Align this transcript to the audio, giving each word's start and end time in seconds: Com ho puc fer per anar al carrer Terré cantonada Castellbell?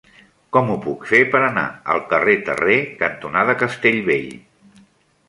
Com 0.55 0.69
ho 0.71 0.77
puc 0.85 1.03
fer 1.09 1.19
per 1.35 1.41
anar 1.47 1.65
al 1.95 2.01
carrer 2.13 2.35
Terré 2.47 2.79
cantonada 3.03 3.57
Castellbell? 3.61 4.29